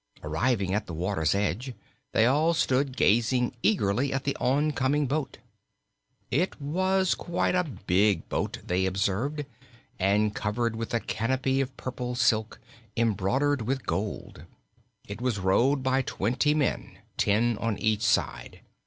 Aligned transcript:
Arriving 0.23 0.73
at 0.73 0.87
the 0.87 0.95
water's 0.95 1.35
edge, 1.35 1.73
they 2.11 2.25
all 2.25 2.55
stood 2.55 2.97
gazing 2.97 3.53
eagerly 3.61 4.11
at 4.11 4.23
the 4.23 4.35
oncoming 4.37 5.05
boat. 5.05 5.37
It 6.31 6.59
was 6.59 7.13
quite 7.13 7.53
a 7.53 7.63
big 7.65 8.27
boat, 8.27 8.57
they 8.65 8.87
observed, 8.87 9.45
and 9.99 10.33
covered 10.33 10.75
with 10.75 10.95
a 10.95 10.99
canopy 11.01 11.61
of 11.61 11.77
purple 11.77 12.15
silk, 12.15 12.59
embroidered 12.97 13.61
with 13.61 13.85
gold. 13.85 14.45
It 15.07 15.21
was 15.21 15.37
rowed 15.37 15.83
by 15.83 16.01
twenty 16.01 16.55
men, 16.55 16.97
ten 17.19 17.55
on 17.59 17.77
each 17.77 18.01
side. 18.01 18.61